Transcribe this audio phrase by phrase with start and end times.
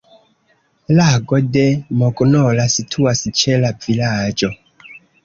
[0.99, 1.65] Lago de
[1.99, 4.51] Mognola situas ĉe la vilaĝo.